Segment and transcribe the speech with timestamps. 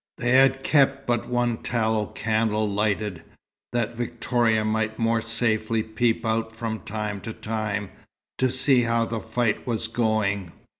[0.17, 3.23] They had kept but one tallow candle lighted,
[3.71, 7.91] that Victoria might more safely peep out from time to time,
[8.39, 10.53] to see how the fight was going.